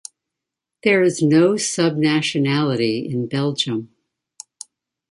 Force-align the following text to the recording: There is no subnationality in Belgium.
There 0.83 1.03
is 1.03 1.21
no 1.21 1.49
subnationality 1.51 3.07
in 3.07 3.27
Belgium. 3.29 3.93